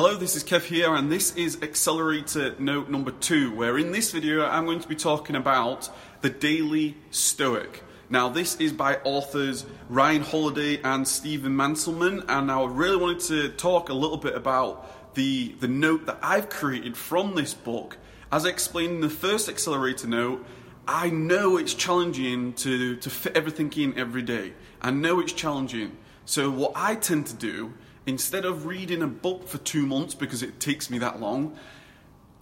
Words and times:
Hello, 0.00 0.14
this 0.14 0.36
is 0.36 0.44
Kev 0.44 0.62
here, 0.62 0.94
and 0.94 1.10
this 1.10 1.34
is 1.34 1.60
Accelerator 1.60 2.54
Note 2.60 2.88
number 2.88 3.10
two, 3.10 3.52
where 3.56 3.76
in 3.76 3.90
this 3.90 4.12
video 4.12 4.46
I'm 4.46 4.64
going 4.64 4.78
to 4.78 4.86
be 4.86 4.94
talking 4.94 5.34
about 5.34 5.90
the 6.20 6.30
Daily 6.30 6.96
Stoic. 7.10 7.82
Now, 8.08 8.28
this 8.28 8.54
is 8.60 8.72
by 8.72 8.98
authors 9.02 9.66
Ryan 9.88 10.22
Holiday 10.22 10.80
and 10.82 11.08
Stephen 11.08 11.56
Hanselman, 11.56 12.24
and 12.28 12.48
I 12.48 12.64
really 12.66 12.96
wanted 12.96 13.20
to 13.26 13.48
talk 13.48 13.88
a 13.88 13.92
little 13.92 14.18
bit 14.18 14.36
about 14.36 15.14
the, 15.16 15.56
the 15.58 15.66
note 15.66 16.06
that 16.06 16.20
I've 16.22 16.48
created 16.48 16.96
from 16.96 17.34
this 17.34 17.52
book. 17.52 17.98
As 18.30 18.46
I 18.46 18.50
explained 18.50 18.92
in 18.92 19.00
the 19.00 19.10
first 19.10 19.48
Accelerator 19.48 20.06
Note, 20.06 20.46
I 20.86 21.10
know 21.10 21.56
it's 21.56 21.74
challenging 21.74 22.52
to, 22.52 22.94
to 22.98 23.10
fit 23.10 23.36
everything 23.36 23.72
in 23.72 23.98
every 23.98 24.22
day. 24.22 24.52
I 24.80 24.92
know 24.92 25.18
it's 25.18 25.32
challenging. 25.32 25.96
So, 26.24 26.50
what 26.50 26.70
I 26.76 26.94
tend 26.94 27.26
to 27.26 27.34
do, 27.34 27.72
instead 28.08 28.46
of 28.46 28.64
reading 28.64 29.02
a 29.02 29.06
book 29.06 29.46
for 29.46 29.58
two 29.58 29.86
months 29.86 30.14
because 30.14 30.42
it 30.42 30.58
takes 30.58 30.88
me 30.88 30.98
that 30.98 31.20
long, 31.20 31.54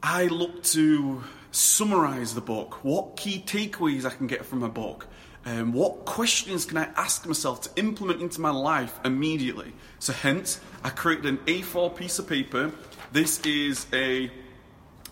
I 0.00 0.26
look 0.26 0.62
to 0.64 1.24
summarize 1.50 2.34
the 2.34 2.40
book. 2.40 2.84
What 2.84 3.16
key 3.16 3.42
takeaways 3.44 4.04
I 4.04 4.10
can 4.10 4.28
get 4.28 4.46
from 4.46 4.62
a 4.62 4.68
book? 4.68 5.08
Um, 5.44 5.72
what 5.72 6.04
questions 6.04 6.64
can 6.64 6.76
I 6.78 6.84
ask 6.96 7.26
myself 7.26 7.62
to 7.62 7.70
implement 7.76 8.22
into 8.22 8.40
my 8.40 8.50
life 8.50 8.98
immediately? 9.04 9.72
So, 9.98 10.12
hence, 10.12 10.60
I 10.84 10.90
created 10.90 11.26
an 11.26 11.38
A4 11.38 11.96
piece 11.96 12.20
of 12.20 12.28
paper. 12.28 12.70
This 13.10 13.40
is 13.40 13.86
a, 13.92 14.30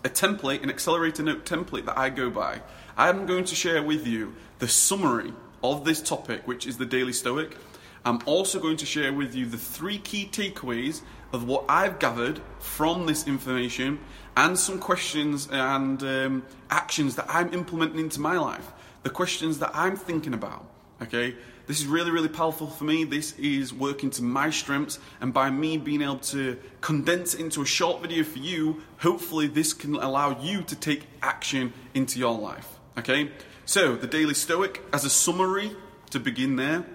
a 0.05 0.09
template, 0.09 0.63
an 0.63 0.69
accelerator 0.69 1.23
note 1.23 1.45
template 1.45 1.85
that 1.85 1.97
I 1.97 2.09
go 2.09 2.29
by. 2.29 2.61
I'm 2.97 3.25
going 3.25 3.43
to 3.45 3.55
share 3.55 3.83
with 3.83 4.07
you 4.07 4.35
the 4.59 4.69
summary 4.69 5.33
of 5.61 5.83
this 5.83 6.01
topic, 6.01 6.47
which 6.47 6.65
is 6.65 6.77
the 6.77 6.85
Daily 6.85 7.13
Stoic. 7.13 7.57
I'm 8.05 8.19
also 8.27 8.59
going 8.59 8.77
to 8.77 8.85
share 8.85 9.11
with 9.11 9.33
you 9.33 9.47
the 9.47 9.57
three 9.57 9.97
key 9.97 10.29
takeaways 10.31 11.01
of 11.33 11.47
what 11.47 11.65
I've 11.67 11.97
gathered 11.97 12.39
from 12.59 13.07
this 13.07 13.27
information 13.27 13.99
and 14.37 14.57
some 14.57 14.79
questions 14.79 15.49
and 15.51 16.01
um, 16.03 16.45
actions 16.69 17.15
that 17.15 17.25
I'm 17.27 17.51
implementing 17.53 17.99
into 17.99 18.21
my 18.21 18.37
life 18.37 18.71
the 19.01 19.09
questions 19.09 19.59
that 19.59 19.71
I'm 19.73 19.95
thinking 19.95 20.33
about. 20.33 20.65
Okay, 21.01 21.35
this 21.67 21.79
is 21.79 21.87
really, 21.87 22.09
really 22.09 22.29
powerful 22.29 22.67
for 22.67 22.85
me. 22.85 23.03
This 23.03 23.37
is 23.37 23.73
working 23.73 24.09
to 24.11 24.23
my 24.23 24.49
strengths, 24.49 24.97
and 25.19 25.33
by 25.33 25.49
me 25.51 25.77
being 25.77 26.01
able 26.01 26.19
to 26.19 26.57
condense 26.81 27.33
it 27.33 27.41
into 27.41 27.61
a 27.61 27.65
short 27.65 28.01
video 28.01 28.23
for 28.23 28.39
you, 28.39 28.81
hopefully, 28.99 29.47
this 29.47 29.73
can 29.73 29.95
allow 29.95 30.41
you 30.41 30.63
to 30.63 30.75
take 30.75 31.03
action 31.21 31.73
into 31.93 32.17
your 32.17 32.37
life. 32.37 32.79
Okay, 32.97 33.29
so 33.65 33.95
the 33.95 34.07
Daily 34.07 34.33
Stoic, 34.33 34.81
as 34.93 35.05
a 35.05 35.09
summary 35.09 35.75
to 36.11 36.19
begin 36.19 36.55
there, 36.55 36.85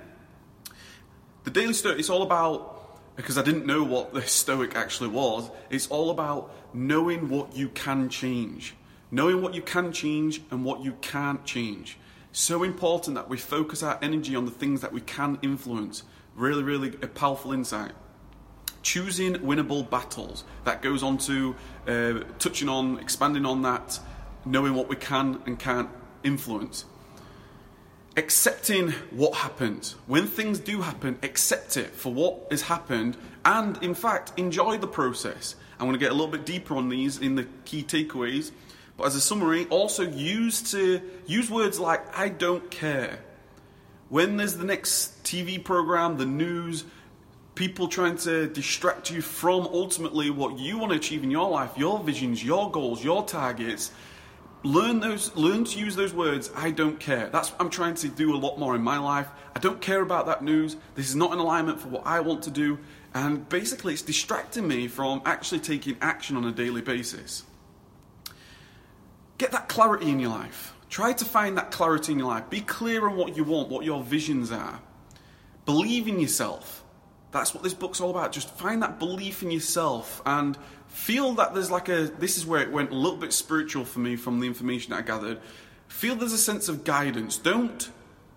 the 1.44 1.50
Daily 1.50 1.72
Stoic 1.72 1.98
is 1.98 2.10
all 2.10 2.22
about, 2.22 3.16
because 3.16 3.38
I 3.38 3.42
didn't 3.42 3.66
know 3.66 3.83
what 3.83 4.14
the 4.14 4.22
Stoic 4.22 4.77
actually 4.77 5.10
was, 5.10 5.50
it's 5.70 5.88
all 5.88 6.10
about 6.10 6.55
knowing 6.74 7.28
what 7.28 7.56
you 7.56 7.69
can 7.69 8.08
change 8.08 8.74
knowing 9.10 9.42
what 9.42 9.55
you 9.55 9.62
can 9.62 9.92
change 9.92 10.41
and 10.50 10.64
what 10.64 10.82
you 10.82 10.92
can't 11.00 11.44
change. 11.44 11.98
So 12.32 12.62
important 12.62 13.16
that 13.16 13.28
we 13.28 13.36
focus 13.36 13.82
our 13.82 13.98
energy 14.02 14.36
on 14.36 14.44
the 14.44 14.50
things 14.50 14.80
that 14.82 14.92
we 14.92 15.00
can 15.00 15.38
influence. 15.42 16.05
Really, 16.36 16.62
really 16.62 16.88
a 17.02 17.08
powerful 17.08 17.52
insight. 17.52 17.92
Choosing 18.82 19.34
winnable 19.34 19.88
battles. 19.88 20.44
That 20.64 20.80
goes 20.80 21.02
on 21.02 21.19
to 21.19 21.56
uh, 21.86 22.20
touching 22.38 22.69
on, 22.69 22.98
expanding 22.98 23.44
on 23.44 23.62
that, 23.62 23.98
knowing 24.44 24.75
what 24.75 24.88
we 24.88 24.97
can 24.97 25.42
and 25.44 25.58
can't 25.58 25.91
influence. 26.22 26.84
Accepting 28.16 28.91
what 29.11 29.34
happens. 29.34 29.97
When 30.06 30.27
things 30.27 30.58
do 30.58 30.80
happen, 30.80 31.19
accept 31.22 31.77
it 31.77 31.94
for 31.94 32.12
what 32.12 32.48
has 32.50 32.62
happened 32.62 33.16
and, 33.44 33.83
in 33.83 33.94
fact, 33.94 34.33
enjoy 34.36 34.78
the 34.78 34.89
process. 34.89 35.55
I'm 35.78 35.86
going 35.86 35.92
to 35.92 35.98
get 35.98 36.11
a 36.11 36.14
little 36.14 36.31
bit 36.31 36.44
deeper 36.44 36.75
on 36.75 36.88
these 36.88 37.19
in 37.19 37.36
the 37.36 37.47
key 37.64 37.83
takeaways 37.83 38.50
but 39.00 39.06
as 39.06 39.14
a 39.16 39.20
summary, 39.22 39.64
also 39.70 40.03
use 40.03 40.61
to 40.72 41.00
use 41.25 41.48
words 41.48 41.81
like 41.81 42.19
I 42.19 42.28
don't 42.28 42.70
care. 42.70 43.20
When 44.10 44.37
there's 44.37 44.56
the 44.56 44.66
next 44.66 45.25
TV 45.25 45.65
program, 45.65 46.19
the 46.19 46.26
news, 46.26 46.84
people 47.54 47.88
trying 47.88 48.19
to 48.19 48.47
distract 48.47 49.10
you 49.10 49.22
from 49.22 49.66
ultimately 49.69 50.28
what 50.28 50.59
you 50.59 50.76
want 50.76 50.93
to 50.93 50.99
achieve 50.99 51.22
in 51.25 51.31
your 51.31 51.49
life, 51.49 51.70
your 51.78 51.99
visions, 52.00 52.44
your 52.44 52.70
goals, 52.70 53.03
your 53.03 53.25
targets, 53.25 53.91
learn 54.62 55.00
those 55.00 55.34
learn 55.37 55.65
to 55.65 55.78
use 55.78 55.97
those 55.97 56.12
words 56.12 56.50
i 56.54 56.71
don't 56.71 57.00
care 57.00 57.28
that's 57.31 57.50
what 57.50 57.60
i'm 57.60 57.71
trying 57.71 57.94
to 57.94 58.09
do 58.09 58.34
a 58.34 58.37
lot 58.37 58.59
more 58.59 58.75
in 58.75 58.82
my 58.82 58.98
life 58.98 59.28
i 59.56 59.59
don't 59.59 59.81
care 59.81 60.03
about 60.03 60.26
that 60.26 60.43
news 60.43 60.76
this 60.94 61.09
is 61.09 61.16
not 61.16 61.32
in 61.32 61.38
alignment 61.38 61.81
for 61.81 61.88
what 61.88 62.03
i 62.04 62.21
want 62.21 62.43
to 62.43 62.50
do 62.50 62.78
and 63.15 63.49
basically 63.49 63.93
it's 63.94 64.03
distracting 64.03 64.69
me 64.69 64.87
from 64.87 65.22
actually 65.25 65.59
taking 65.59 65.97
action 66.03 66.37
on 66.37 66.44
a 66.44 66.53
daily 66.53 66.82
basis 66.82 67.44
Get 69.41 69.53
that 69.53 69.70
clarity 69.70 70.10
in 70.10 70.20
your 70.20 70.28
life. 70.28 70.75
Try 70.91 71.15
to 71.15 71.25
find 71.25 71.56
that 71.56 71.70
clarity 71.70 72.12
in 72.12 72.19
your 72.19 72.28
life. 72.28 72.50
Be 72.50 72.60
clear 72.60 73.09
on 73.09 73.16
what 73.16 73.38
you 73.38 73.43
want, 73.43 73.70
what 73.70 73.87
your 73.87 74.03
visions 74.03 74.53
are. 74.53 74.82
Believe 75.65 76.09
in 76.09 76.20
yourself. 76.20 76.84
That's 77.31 77.54
what 77.54 77.62
this 77.62 77.72
book's 77.72 78.03
all 78.03 78.10
about. 78.10 78.32
Just 78.32 78.50
find 78.50 78.82
that 78.82 78.99
belief 78.99 79.43
in 79.43 79.50
yourself 79.50 80.20
and 80.26 80.59
feel 80.90 81.32
that 81.34 81.54
there's 81.54 81.70
like 81.70 81.88
a. 81.88 82.04
This 82.18 82.36
is 82.36 82.46
where 82.46 82.60
it 82.60 82.70
went 82.70 82.90
a 82.90 82.94
little 82.94 83.18
bit 83.18 83.32
spiritual 83.32 83.84
for 83.84 84.00
me 84.00 84.16
from 84.16 84.40
the 84.40 84.46
information 84.46 84.92
I 84.92 85.02
gathered. 85.02 85.40
Feel 85.88 86.14
there's 86.14 86.32
a 86.32 86.38
sense 86.38 86.68
of 86.68 86.84
guidance. 86.84 87.36
Don't 87.36 87.90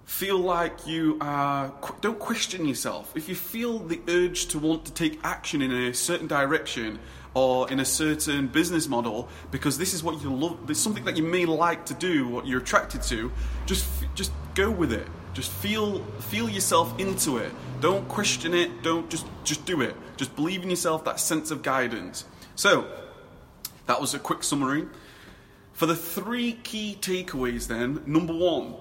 feel 0.06 0.38
like 0.38 0.88
you 0.88 1.18
are. 1.22 1.74
Don't 2.02 2.20
question 2.20 2.66
yourself. 2.66 3.12
If 3.16 3.28
you 3.30 3.36
feel 3.36 3.80
the 3.80 4.02
urge 4.08 4.48
to 4.48 4.60
want 4.60 4.86
to 4.86 4.94
take 4.94 5.20
action 5.24 5.62
in 5.62 5.72
a 5.72 5.94
certain 5.94 6.28
direction, 6.28 7.00
or 7.34 7.70
in 7.72 7.80
a 7.80 7.86
certain 7.86 8.48
business 8.48 8.88
model 8.88 9.28
because 9.52 9.78
this 9.78 9.94
is 9.94 10.04
what 10.04 10.22
you 10.22 10.34
love 10.34 10.58
there's 10.68 10.80
something 10.80 11.04
that 11.06 11.18
you 11.18 11.24
may 11.24 11.46
like 11.46 11.86
to 11.86 11.94
do 11.96 12.28
what 12.28 12.46
you're 12.46 12.62
attracted 12.62 13.02
to 13.02 13.32
just 13.66 13.88
just 14.16 14.32
go 14.54 14.70
with 14.70 14.94
it 14.94 15.08
just 15.34 15.52
feel 15.52 16.04
feel 16.20 16.48
yourself 16.48 16.98
into 17.00 17.38
it 17.38 17.52
don't 17.82 18.08
question 18.08 18.54
it 18.54 18.84
don't 18.84 19.10
just 19.10 19.26
just 19.44 19.66
do 19.66 19.82
it 19.82 19.96
just 20.16 20.36
believe 20.36 20.64
in 20.64 20.70
yourself 20.70 21.04
that 21.04 21.20
sense 21.20 21.50
of 21.50 21.64
guidance 21.64 22.26
so 22.56 22.88
that 23.88 24.00
was 24.00 24.14
a 24.14 24.20
quick 24.20 24.44
summary 24.44 24.86
for 25.74 25.86
the 25.86 25.96
three 25.96 26.54
key 26.64 26.98
takeaways 27.00 27.68
then 27.68 28.02
number 28.06 28.34
1 28.34 28.76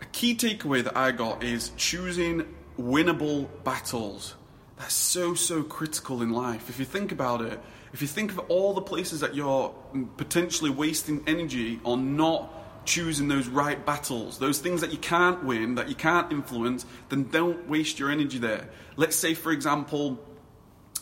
a 0.00 0.04
key 0.06 0.34
takeaway 0.34 0.82
that 0.84 0.96
I 0.96 1.12
got 1.12 1.42
is 1.42 1.70
choosing 1.76 2.54
winnable 2.78 3.48
battles 3.64 4.34
that's 4.78 4.94
so, 4.94 5.34
so 5.34 5.62
critical 5.62 6.22
in 6.22 6.32
life. 6.32 6.68
If 6.68 6.78
you 6.78 6.84
think 6.84 7.12
about 7.12 7.40
it, 7.40 7.60
if 7.92 8.02
you 8.02 8.08
think 8.08 8.32
of 8.32 8.38
all 8.50 8.74
the 8.74 8.82
places 8.82 9.20
that 9.20 9.34
you're 9.34 9.74
potentially 10.16 10.70
wasting 10.70 11.24
energy 11.26 11.80
on 11.84 12.16
not 12.16 12.52
choosing 12.84 13.26
those 13.26 13.48
right 13.48 13.84
battles, 13.86 14.38
those 14.38 14.58
things 14.58 14.82
that 14.82 14.92
you 14.92 14.98
can't 14.98 15.44
win, 15.44 15.76
that 15.76 15.88
you 15.88 15.94
can't 15.94 16.30
influence, 16.30 16.84
then 17.08 17.24
don't 17.30 17.68
waste 17.68 17.98
your 17.98 18.10
energy 18.10 18.38
there. 18.38 18.68
Let's 18.96 19.16
say, 19.16 19.34
for 19.34 19.50
example, 19.50 20.18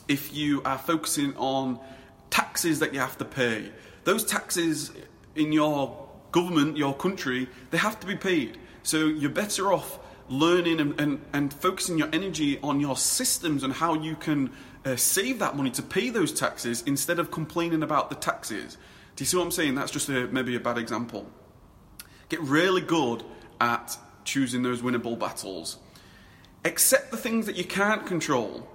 if 0.09 0.35
you 0.35 0.63
are 0.65 0.79
focusing 0.79 1.37
on 1.37 1.79
taxes 2.31 2.81
that 2.81 2.93
you 2.93 3.01
have 3.01 3.19
to 3.19 3.25
pay, 3.25 3.71
those 4.05 4.25
taxes 4.25 4.93
in 5.35 5.53
your 5.53 6.09
government, 6.33 6.77
your 6.77 6.95
country, 6.95 7.49
they 7.71 7.79
have 7.79 7.99
to 8.01 8.07
be 8.07 8.17
paid. 8.17 8.59
So 8.83 9.07
you're 9.07 9.31
better 9.31 9.73
off 9.73 9.99
learning 10.29 10.81
and, 10.81 11.01
and, 11.01 11.21
and 11.33 11.53
focusing 11.53 11.99
your 11.99 12.09
energy 12.13 12.59
on 12.63 12.81
your 12.81 12.97
systems 12.97 13.63
and 13.63 13.73
how 13.73 13.95
you 13.95 14.17
can 14.17 14.51
uh, 14.85 14.97
save 14.97 15.39
that 15.39 15.57
money 15.57 15.71
to 15.71 15.83
pay 15.83 16.11
those 16.11 16.33
taxes 16.33 16.83
instead 16.87 17.19
of 17.19 17.31
complaining 17.31 17.83
about 17.83 18.11
the 18.11 18.17
taxes. 18.17 18.77
Do 19.17 19.23
you 19.23 19.27
see 19.27 19.37
what 19.37 19.45
I'm 19.45 19.51
saying? 19.51 19.75
That's 19.75 19.91
just 19.91 20.09
a, 20.09 20.27
maybe 20.29 20.57
a 20.57 20.61
bad 20.61 20.79
example. 20.79 21.31
Get 22.29 22.41
really 22.41 22.81
good 22.81 23.23
at 23.61 23.97
choosing 24.25 24.63
those 24.63 24.83
winnable 24.83 25.19
battles. 25.19 25.79
Accept 26.65 27.11
the 27.11 27.17
things 27.17 27.47
that 27.47 27.57
you 27.57 27.65
can't 27.65 28.07
control. 28.07 28.69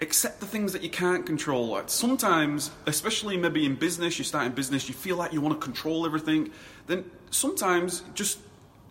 Accept 0.00 0.38
the 0.38 0.46
things 0.46 0.72
that 0.72 0.82
you 0.82 0.90
can't 0.90 1.26
control. 1.26 1.68
Like 1.68 1.88
sometimes, 1.88 2.70
especially 2.86 3.36
maybe 3.36 3.66
in 3.66 3.74
business, 3.74 4.18
you 4.18 4.24
start 4.24 4.46
in 4.46 4.52
business, 4.52 4.88
you 4.88 4.94
feel 4.94 5.16
like 5.16 5.32
you 5.32 5.40
want 5.40 5.60
to 5.60 5.64
control 5.64 6.06
everything. 6.06 6.50
Then 6.86 7.10
sometimes 7.30 8.02
just 8.14 8.38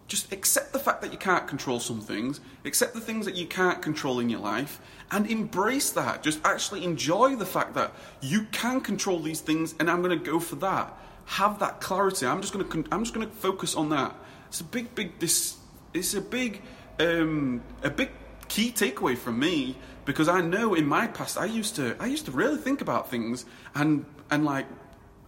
just 0.08 0.32
accept 0.32 0.72
the 0.72 0.80
fact 0.80 1.02
that 1.02 1.12
you 1.12 1.18
can't 1.18 1.48
control 1.48 1.80
some 1.80 2.00
things, 2.00 2.40
accept 2.64 2.94
the 2.94 3.02
things 3.02 3.26
that 3.26 3.36
you 3.36 3.46
can't 3.46 3.82
control 3.82 4.20
in 4.20 4.30
your 4.30 4.40
life, 4.40 4.80
and 5.12 5.30
embrace 5.30 5.92
that. 5.92 6.24
Just 6.24 6.40
actually 6.46 6.84
enjoy 6.84 7.36
the 7.36 7.46
fact 7.46 7.74
that 7.76 7.92
you 8.22 8.46
can 8.52 8.80
control 8.82 9.20
these 9.20 9.42
things, 9.42 9.76
and 9.80 9.90
I'm 9.90 10.02
going 10.02 10.18
to 10.18 10.24
go 10.24 10.40
for 10.40 10.56
that. 10.58 10.94
Have 11.26 11.60
that 11.60 11.82
clarity. 11.82 12.26
I'm 12.26 12.42
just 12.42 12.54
going 12.54 12.66
to. 12.66 12.90
I'm 12.92 13.04
just 13.04 13.14
going 13.14 13.28
to 13.28 13.36
focus 13.36 13.76
on 13.76 13.90
that. 13.90 14.16
It's 14.48 14.62
a 14.62 14.64
big, 14.64 14.96
big. 14.96 15.20
This. 15.20 15.58
It's 15.94 16.14
a 16.14 16.22
big, 16.22 16.62
um, 17.00 17.62
a 17.84 17.90
big 17.90 18.12
key 18.48 18.72
takeaway 18.72 19.18
from 19.18 19.40
me 19.40 19.78
because 20.06 20.28
I 20.28 20.42
know 20.42 20.74
in 20.74 20.86
my 20.88 21.08
past 21.08 21.38
I 21.38 21.46
used 21.46 21.76
to. 21.76 21.96
I 22.00 22.08
used 22.08 22.26
to 22.26 22.32
really 22.32 22.58
think 22.58 22.82
about 22.82 23.10
things 23.10 23.46
and 23.76 24.06
and 24.30 24.46
like 24.46 24.66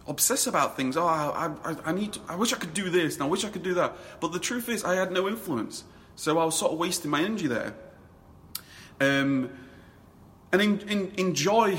obsess 0.06 0.46
about 0.46 0.76
things. 0.76 0.96
Oh, 0.96 1.06
I, 1.06 1.52
I, 1.64 1.76
I 1.86 1.92
need. 1.92 2.14
To, 2.14 2.20
I 2.28 2.36
wish 2.36 2.52
I 2.52 2.56
could 2.56 2.74
do 2.74 2.90
this, 2.90 3.14
and 3.14 3.22
I 3.22 3.26
wish 3.26 3.44
I 3.44 3.50
could 3.50 3.62
do 3.62 3.74
that. 3.74 3.96
But 4.20 4.32
the 4.32 4.40
truth 4.40 4.68
is, 4.68 4.84
I 4.84 4.94
had 4.94 5.12
no 5.12 5.28
influence, 5.28 5.84
so 6.16 6.38
I 6.38 6.44
was 6.44 6.58
sort 6.58 6.72
of 6.72 6.78
wasting 6.78 7.10
my 7.10 7.22
energy 7.22 7.46
there. 7.46 7.74
Um, 9.00 9.50
and 10.52 10.60
in, 10.60 10.80
in, 10.88 11.12
enjoy 11.16 11.78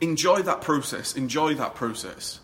enjoy 0.00 0.42
that 0.42 0.60
process. 0.60 1.16
Enjoy 1.16 1.54
that 1.54 1.74
process. 1.74 2.40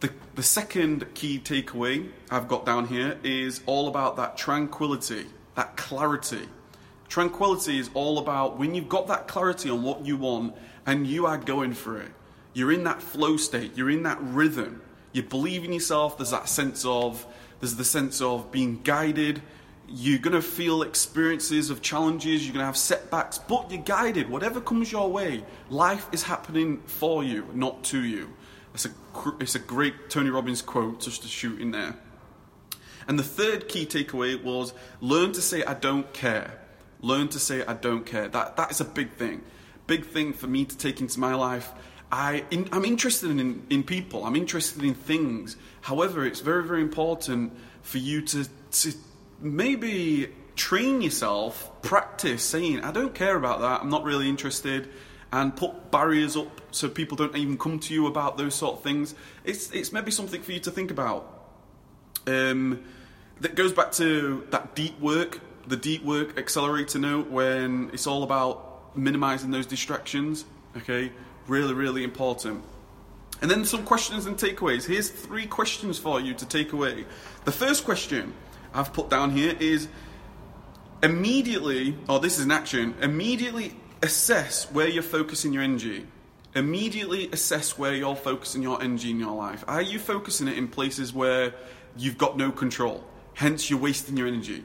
The, 0.00 0.12
the 0.34 0.42
second 0.42 1.14
key 1.14 1.38
takeaway 1.38 2.10
I've 2.30 2.48
got 2.48 2.66
down 2.66 2.88
here 2.88 3.18
is 3.22 3.62
all 3.66 3.88
about 3.88 4.16
that 4.16 4.36
tranquility, 4.36 5.26
that 5.54 5.76
clarity. 5.76 6.48
Tranquility 7.14 7.78
is 7.78 7.90
all 7.94 8.18
about 8.18 8.58
when 8.58 8.74
you've 8.74 8.88
got 8.88 9.06
that 9.06 9.28
clarity 9.28 9.70
on 9.70 9.84
what 9.84 10.04
you 10.04 10.16
want 10.16 10.56
and 10.84 11.06
you 11.06 11.26
are 11.26 11.38
going 11.38 11.72
for 11.72 12.00
it. 12.00 12.10
You're 12.54 12.72
in 12.72 12.82
that 12.82 13.00
flow 13.00 13.36
state, 13.36 13.76
you're 13.76 13.88
in 13.88 14.02
that 14.02 14.18
rhythm. 14.20 14.82
You 15.12 15.22
believe 15.22 15.62
in 15.62 15.72
yourself, 15.72 16.18
there's 16.18 16.32
that 16.32 16.48
sense 16.48 16.84
of 16.84 17.24
there's 17.60 17.76
the 17.76 17.84
sense 17.84 18.20
of 18.20 18.50
being 18.50 18.82
guided. 18.82 19.42
You're 19.86 20.18
going 20.18 20.34
to 20.34 20.42
feel 20.42 20.82
experiences 20.82 21.70
of 21.70 21.82
challenges, 21.82 22.44
you're 22.44 22.52
going 22.52 22.62
to 22.62 22.66
have 22.66 22.76
setbacks, 22.76 23.38
but 23.38 23.70
you're 23.70 23.82
guided. 23.82 24.28
Whatever 24.28 24.60
comes 24.60 24.90
your 24.90 25.08
way, 25.08 25.44
life 25.70 26.08
is 26.10 26.24
happening 26.24 26.82
for 26.84 27.22
you, 27.22 27.46
not 27.54 27.84
to 27.84 28.02
you. 28.02 28.34
It's 28.74 28.86
a, 28.86 28.90
it's 29.38 29.54
a 29.54 29.60
great 29.60 30.10
Tony 30.10 30.30
Robbins 30.30 30.62
quote 30.62 31.00
just 31.00 31.22
to 31.22 31.28
shoot 31.28 31.60
in 31.60 31.70
there. 31.70 31.94
And 33.06 33.16
the 33.16 33.22
third 33.22 33.68
key 33.68 33.86
takeaway 33.86 34.42
was 34.42 34.74
learn 35.00 35.30
to 35.30 35.40
say, 35.40 35.62
I 35.62 35.74
don't 35.74 36.12
care. 36.12 36.58
Learn 37.04 37.28
to 37.28 37.38
say, 37.38 37.62
I 37.66 37.74
don't 37.74 38.06
care. 38.06 38.28
That, 38.28 38.56
that 38.56 38.70
is 38.70 38.80
a 38.80 38.84
big 38.86 39.12
thing. 39.12 39.42
Big 39.86 40.06
thing 40.06 40.32
for 40.32 40.46
me 40.46 40.64
to 40.64 40.74
take 40.74 41.02
into 41.02 41.20
my 41.20 41.34
life. 41.34 41.70
I, 42.10 42.44
in, 42.50 42.66
I'm 42.72 42.86
interested 42.86 43.30
in, 43.30 43.66
in 43.68 43.82
people, 43.82 44.24
I'm 44.24 44.36
interested 44.36 44.82
in 44.82 44.94
things. 44.94 45.58
However, 45.82 46.24
it's 46.24 46.40
very, 46.40 46.64
very 46.64 46.80
important 46.80 47.52
for 47.82 47.98
you 47.98 48.22
to, 48.22 48.48
to 48.70 48.92
maybe 49.38 50.28
train 50.56 51.02
yourself, 51.02 51.70
practice 51.82 52.42
saying, 52.42 52.80
I 52.80 52.90
don't 52.90 53.14
care 53.14 53.36
about 53.36 53.60
that, 53.60 53.82
I'm 53.82 53.90
not 53.90 54.04
really 54.04 54.26
interested 54.26 54.88
and 55.30 55.54
put 55.54 55.90
barriers 55.90 56.38
up 56.38 56.62
so 56.70 56.88
people 56.88 57.18
don't 57.18 57.36
even 57.36 57.58
come 57.58 57.80
to 57.80 57.92
you 57.92 58.06
about 58.06 58.38
those 58.38 58.54
sort 58.54 58.76
of 58.76 58.82
things. 58.82 59.14
It's, 59.44 59.70
it's 59.72 59.92
maybe 59.92 60.10
something 60.10 60.40
for 60.40 60.52
you 60.52 60.60
to 60.60 60.70
think 60.70 60.90
about. 60.90 61.50
Um, 62.26 62.82
that 63.40 63.56
goes 63.56 63.74
back 63.74 63.92
to 63.92 64.46
that 64.52 64.74
deep 64.74 64.98
work, 65.00 65.40
the 65.66 65.76
deep 65.76 66.04
work 66.04 66.38
accelerator 66.38 66.98
note, 66.98 67.30
when 67.30 67.90
it's 67.92 68.06
all 68.06 68.22
about 68.22 68.96
minimizing 68.96 69.50
those 69.50 69.66
distractions. 69.66 70.44
Okay, 70.76 71.12
really, 71.46 71.74
really 71.74 72.04
important. 72.04 72.62
And 73.42 73.50
then 73.50 73.64
some 73.64 73.84
questions 73.84 74.26
and 74.26 74.36
takeaways. 74.36 74.86
Here's 74.86 75.10
three 75.10 75.46
questions 75.46 75.98
for 75.98 76.20
you 76.20 76.34
to 76.34 76.46
take 76.46 76.72
away. 76.72 77.04
The 77.44 77.52
first 77.52 77.84
question 77.84 78.32
I've 78.72 78.92
put 78.92 79.10
down 79.10 79.30
here 79.30 79.54
is 79.58 79.88
immediately, 81.02 81.96
or 82.08 82.20
this 82.20 82.38
is 82.38 82.44
an 82.44 82.52
action, 82.52 82.94
immediately 83.02 83.76
assess 84.02 84.70
where 84.72 84.88
you're 84.88 85.02
focusing 85.02 85.52
your 85.52 85.62
energy. 85.62 86.06
Immediately 86.54 87.30
assess 87.32 87.76
where 87.76 87.94
you're 87.94 88.16
focusing 88.16 88.62
your 88.62 88.80
energy 88.80 89.10
in 89.10 89.18
your 89.18 89.34
life. 89.34 89.64
Are 89.66 89.82
you 89.82 89.98
focusing 89.98 90.46
it 90.46 90.56
in 90.56 90.68
places 90.68 91.12
where 91.12 91.54
you've 91.96 92.16
got 92.16 92.36
no 92.36 92.52
control? 92.52 93.04
Hence, 93.34 93.68
you're 93.68 93.80
wasting 93.80 94.16
your 94.16 94.28
energy. 94.28 94.62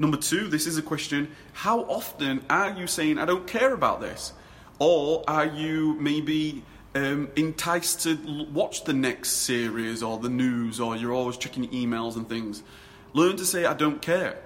Number 0.00 0.16
two, 0.16 0.48
this 0.48 0.66
is 0.66 0.78
a 0.78 0.82
question 0.82 1.30
how 1.52 1.82
often 1.82 2.42
are 2.48 2.72
you 2.72 2.86
saying, 2.86 3.18
I 3.18 3.26
don't 3.26 3.46
care 3.46 3.74
about 3.74 4.00
this? 4.00 4.32
Or 4.78 5.22
are 5.28 5.44
you 5.44 5.94
maybe 6.00 6.62
um, 6.94 7.28
enticed 7.36 8.00
to 8.04 8.46
watch 8.50 8.84
the 8.84 8.94
next 8.94 9.28
series 9.32 10.02
or 10.02 10.18
the 10.18 10.30
news, 10.30 10.80
or 10.80 10.96
you're 10.96 11.12
always 11.12 11.36
checking 11.36 11.68
emails 11.68 12.16
and 12.16 12.26
things? 12.26 12.62
Learn 13.12 13.36
to 13.36 13.44
say, 13.44 13.66
I 13.66 13.74
don't 13.74 14.00
care. 14.00 14.38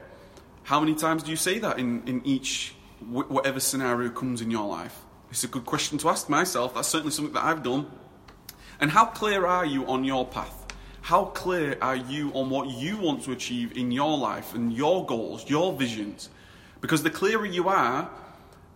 How 0.65 0.81
many 0.81 0.97
times 0.97 1.23
do 1.23 1.31
you 1.31 1.37
say 1.37 1.61
that 1.61 1.79
in, 1.79 2.03
in 2.09 2.27
each 2.27 2.75
whatever 3.09 3.61
scenario 3.61 4.11
comes 4.11 4.41
in 4.41 4.51
your 4.51 4.67
life? 4.67 5.03
It's 5.31 5.45
a 5.45 5.49
good 5.49 5.67
question 5.67 5.99
to 5.99 6.09
ask 6.09 6.29
myself. 6.29 6.75
That's 6.75 6.89
certainly 6.89 7.13
something 7.13 7.35
that 7.35 7.45
I've 7.45 7.63
done. 7.63 7.87
And 8.81 8.91
how 8.91 9.05
clear 9.05 9.47
are 9.47 9.65
you 9.65 9.87
on 9.87 10.03
your 10.03 10.27
path? 10.27 10.64
How 11.05 11.27
clear 11.27 11.77
are 11.83 11.97
you 11.97 12.31
on 12.33 12.49
what 12.49 12.71
you 12.71 12.97
want 12.97 13.25
to 13.25 13.33
achieve 13.33 13.77
in 13.77 13.93
your 13.93 14.17
life 14.17 14.55
and 14.55 14.73
your 14.73 15.05
goals, 15.05 15.51
your 15.51 15.75
visions? 15.75 16.31
Because 16.81 17.03
the 17.03 17.11
clearer 17.11 17.45
you 17.45 17.69
are, 17.69 18.09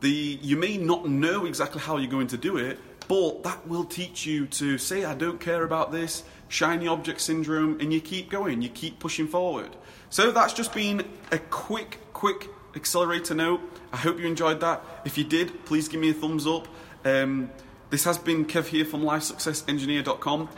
the 0.00 0.38
you 0.42 0.58
may 0.58 0.76
not 0.76 1.08
know 1.08 1.46
exactly 1.46 1.80
how 1.80 1.96
you're 1.96 2.10
going 2.10 2.26
to 2.26 2.36
do 2.36 2.58
it, 2.58 2.78
but 3.08 3.44
that 3.44 3.66
will 3.66 3.86
teach 3.86 4.26
you 4.26 4.46
to 4.48 4.76
say, 4.76 5.06
I 5.06 5.14
don't 5.14 5.40
care 5.40 5.64
about 5.64 5.90
this, 5.90 6.22
shiny 6.48 6.86
object 6.86 7.22
syndrome, 7.22 7.80
and 7.80 7.94
you 7.94 8.00
keep 8.02 8.28
going, 8.28 8.60
you 8.60 8.68
keep 8.68 8.98
pushing 8.98 9.26
forward. 9.26 9.74
So 10.10 10.30
that's 10.30 10.52
just 10.52 10.74
been 10.74 11.06
a 11.32 11.38
quick, 11.38 11.98
quick 12.12 12.50
accelerator 12.76 13.34
note. 13.34 13.62
I 13.90 13.96
hope 13.96 14.18
you 14.18 14.26
enjoyed 14.26 14.60
that. 14.60 14.84
If 15.06 15.16
you 15.16 15.24
did, 15.24 15.64
please 15.64 15.88
give 15.88 16.02
me 16.02 16.10
a 16.10 16.12
thumbs 16.12 16.46
up. 16.46 16.68
Um, 17.06 17.50
this 17.88 18.04
has 18.04 18.18
been 18.18 18.44
Kev 18.44 18.66
here 18.66 18.84
from 18.84 19.00
LifeSuccessEngineer.com. 19.00 20.50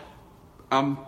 I'm 0.72 0.98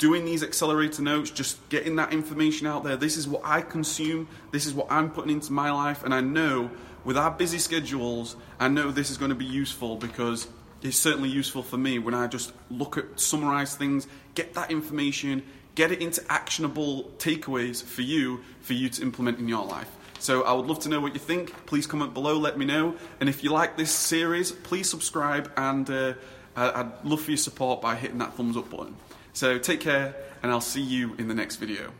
doing 0.00 0.24
these 0.24 0.42
accelerator 0.42 1.02
notes, 1.02 1.30
just 1.30 1.68
getting 1.68 1.96
that 1.96 2.10
information 2.10 2.66
out 2.66 2.82
there. 2.82 2.96
This 2.96 3.18
is 3.18 3.28
what 3.28 3.42
I 3.44 3.60
consume, 3.60 4.28
this 4.50 4.64
is 4.64 4.72
what 4.72 4.86
I'm 4.90 5.10
putting 5.10 5.30
into 5.30 5.52
my 5.52 5.70
life, 5.70 6.02
and 6.02 6.14
I 6.14 6.22
know 6.22 6.70
with 7.04 7.18
our 7.18 7.30
busy 7.30 7.58
schedules, 7.58 8.34
I 8.58 8.68
know 8.68 8.90
this 8.90 9.10
is 9.10 9.18
going 9.18 9.28
to 9.28 9.34
be 9.34 9.44
useful 9.44 9.96
because 9.96 10.48
it's 10.82 10.96
certainly 10.96 11.28
useful 11.28 11.62
for 11.62 11.76
me 11.76 11.98
when 11.98 12.14
I 12.14 12.28
just 12.28 12.54
look 12.70 12.96
at 12.96 13.20
summarize 13.20 13.76
things, 13.76 14.08
get 14.34 14.54
that 14.54 14.70
information, 14.70 15.42
get 15.74 15.92
it 15.92 16.00
into 16.00 16.24
actionable 16.30 17.10
takeaways 17.18 17.82
for 17.82 18.02
you, 18.02 18.40
for 18.62 18.72
you 18.72 18.88
to 18.88 19.02
implement 19.02 19.38
in 19.38 19.48
your 19.48 19.66
life. 19.66 19.90
So 20.18 20.44
I 20.44 20.54
would 20.54 20.66
love 20.66 20.80
to 20.80 20.88
know 20.88 21.00
what 21.00 21.12
you 21.12 21.20
think. 21.20 21.66
Please 21.66 21.86
comment 21.86 22.14
below, 22.14 22.38
let 22.38 22.56
me 22.56 22.64
know. 22.64 22.96
And 23.20 23.28
if 23.28 23.44
you 23.44 23.50
like 23.50 23.76
this 23.76 23.90
series, 23.90 24.50
please 24.50 24.88
subscribe 24.88 25.52
and 25.58 25.88
uh, 25.90 26.14
I'd 26.56 27.04
love 27.04 27.20
for 27.20 27.32
your 27.32 27.38
support 27.38 27.82
by 27.82 27.96
hitting 27.96 28.18
that 28.18 28.34
thumbs 28.34 28.56
up 28.56 28.70
button. 28.70 28.96
So 29.32 29.58
take 29.58 29.80
care 29.80 30.14
and 30.42 30.50
I'll 30.50 30.60
see 30.60 30.82
you 30.82 31.14
in 31.14 31.28
the 31.28 31.34
next 31.34 31.56
video. 31.56 31.92